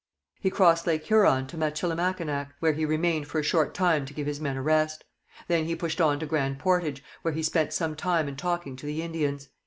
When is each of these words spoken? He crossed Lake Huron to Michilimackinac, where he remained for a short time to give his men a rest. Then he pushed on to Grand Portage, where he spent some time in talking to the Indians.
He 0.39 0.49
crossed 0.49 0.87
Lake 0.87 1.03
Huron 1.05 1.45
to 1.45 1.57
Michilimackinac, 1.57 2.55
where 2.59 2.73
he 2.73 2.85
remained 2.85 3.27
for 3.27 3.37
a 3.37 3.43
short 3.43 3.75
time 3.75 4.03
to 4.07 4.15
give 4.15 4.25
his 4.25 4.41
men 4.41 4.57
a 4.57 4.61
rest. 4.63 5.03
Then 5.47 5.65
he 5.65 5.75
pushed 5.75 6.01
on 6.01 6.17
to 6.21 6.25
Grand 6.25 6.57
Portage, 6.57 7.03
where 7.21 7.35
he 7.35 7.43
spent 7.43 7.71
some 7.71 7.95
time 7.95 8.27
in 8.27 8.35
talking 8.35 8.75
to 8.77 8.87
the 8.87 9.03
Indians. 9.03 9.49